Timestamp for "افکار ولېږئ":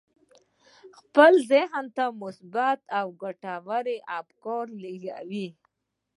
4.19-5.47